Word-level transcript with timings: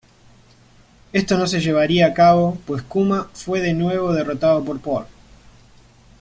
Esto 1.13 1.37
no 1.37 1.45
se 1.45 1.61
llevaría 1.61 2.07
a 2.07 2.13
cabo, 2.15 2.57
pues 2.65 2.81
Kuma 2.81 3.29
fue 3.35 3.59
de 3.61 3.73
nuevo 3.75 4.11
derrotado 4.13 4.65
por 4.65 4.79
Paul. 4.79 5.05